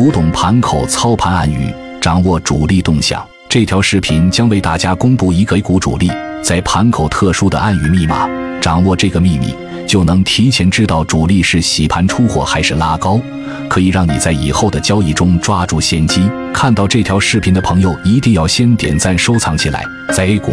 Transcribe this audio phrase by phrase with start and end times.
[0.00, 3.20] 读懂盘口操盘暗语，掌握主力动向。
[3.48, 6.08] 这条视频将为大家公布一个 A 股主力
[6.40, 8.28] 在盘口特殊的暗语密码。
[8.60, 9.52] 掌握这个秘密，
[9.88, 13.20] 就能提前知道主力是洗盘出货还是拉高，
[13.68, 16.30] 可以让你在以后的交易中抓住先机。
[16.54, 19.84] 看到这条视频的朋友，一定要先点赞收藏起来。
[20.14, 20.52] 在 A 股。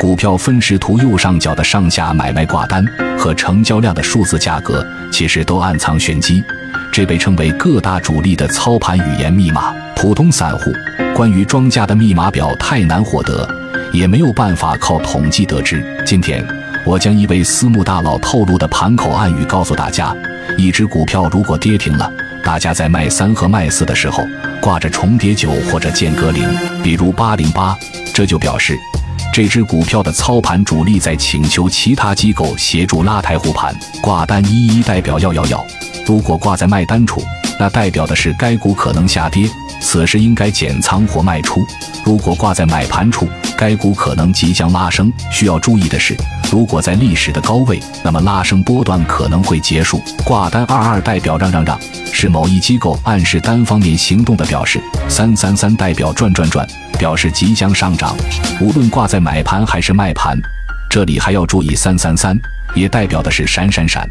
[0.00, 2.86] 股票分时图右上角的上下买卖挂单
[3.18, 6.40] 和成交量的数字价格，其实都暗藏玄机，
[6.98, 9.72] 这被称为各大主力的操盘语言密码。
[9.94, 10.72] 普通散户
[11.14, 13.48] 关于庄家的密码表太难获得，
[13.92, 15.80] 也没有办法靠统计得知。
[16.04, 16.44] 今天
[16.84, 20.12] 我将一位私募大佬透露的盘口暗语告诉大家：
[20.56, 24.24] 一只股票如果跌停了，大家在卖三和卖四的时候
[24.60, 26.44] 挂着重叠九或者间隔零，
[26.82, 27.78] 比如八零八，
[28.12, 28.76] 这就表示。
[29.38, 35.64] 这只股票的操盘主力在请求其他机构协助拉抬护盘，挂单一一代表要要要。
[36.04, 37.22] 如果挂在卖单处，
[37.56, 39.48] 那代表的是该股可能下跌，
[39.80, 41.60] 此时应该减仓或卖出；
[42.04, 45.12] 如果挂在买盘处，该股可能即将拉升。
[45.30, 46.16] 需要注意的是，
[46.50, 50.00] 如果在历史的高位，那么拉升波段可能会结束。
[50.24, 51.78] 挂单二二代表让让让，
[52.12, 56.66] 是某一机构暗示单方面行动的表示；三三三代表转转转。
[56.98, 58.16] 表示即将上涨，
[58.60, 60.36] 无论挂在买盘还是卖盘，
[60.90, 62.36] 这里还要注意三三三，
[62.74, 64.08] 也代表的是闪闪闪。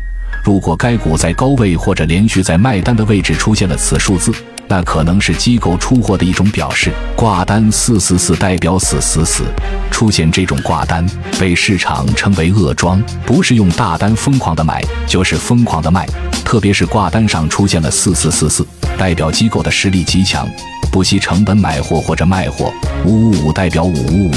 [0.47, 4.31] 如果该股在高位或者连续在卖单的位置出现了此数字，
[4.65, 6.89] 那可能是机构出货的一种表示。
[7.17, 9.43] 挂单四四四代表死死死，
[9.91, 11.05] 出现这种挂单
[11.37, 16.07] 被市场称为恶庄，不是用大单疯狂的买，就是疯狂的卖。
[16.45, 18.65] 特别是挂单上出现了四四四四，
[18.97, 20.49] 代表机构的实力极强。
[20.91, 22.73] 不惜成本买货或者卖货，
[23.05, 24.31] 五五五代表五五五，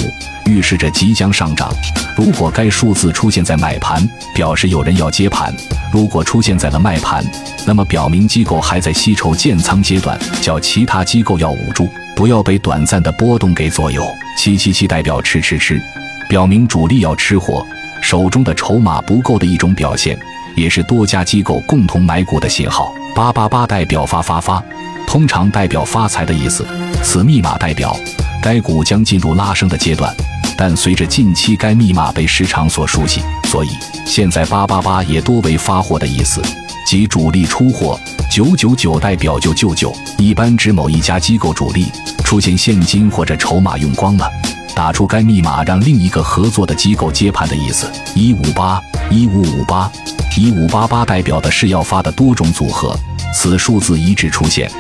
[0.46, 1.72] 预示着即将上涨。
[2.16, 5.50] 如果该数字出现在买盘，表示有人要接盘；
[5.90, 7.24] 如果出现在了卖盘，
[7.66, 14.04] 那么表明机构还在吸筹建仓阶段，叫其他机构要捂住，不要被短暂的波动给左右。
[14.36, 15.80] 七七七代表吃吃吃，
[16.28, 17.64] 表明主力要吃货，
[18.02, 20.18] 手中的筹码不够的一种表现，
[20.56, 22.92] 也是多家机构共同买股的信号。
[23.14, 24.62] 八八八代表发发发。
[25.06, 26.64] 通常代表发财的意思，
[27.02, 27.96] 此密码代表
[28.40, 30.14] 该股将进入拉升的阶段。
[30.56, 33.70] 但随着近期该密码被市场所熟悉，所以
[34.06, 36.40] 现在八八八也多为发货的意思，
[36.86, 37.98] 即主力出货。
[38.30, 41.86] 九九九代表九九九，一般指某一家机构主力
[42.22, 44.30] 出现现金或者筹码用光了，
[44.74, 47.90] 打出该密码让另一个合作的机构接盘的意思。
[48.14, 49.90] 一五八一五五八
[50.36, 52.96] 一五八八代表的是要发的多种组合，
[53.34, 54.70] 此数字一致出现。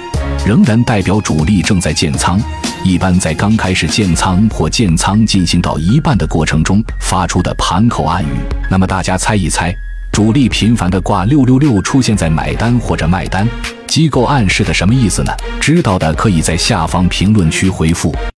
[0.46, 2.40] 仍然代表主力正在建仓，
[2.82, 8.28] 一般在刚开始建仓或建仓进行到一半的过程中发出的盘口暗语。
[8.70, 9.74] 那么大家猜一猜，
[10.10, 13.46] 主力频繁的挂六六六出现在买单或者卖单，
[13.86, 15.32] 机构暗示的什么意思呢？
[15.60, 18.14] 知道的可以在下方评论区回复。